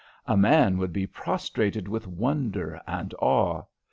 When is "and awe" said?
2.87-3.65